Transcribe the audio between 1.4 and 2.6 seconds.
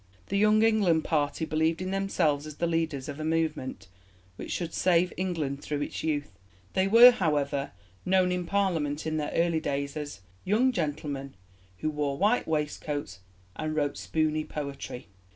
believed in themselves as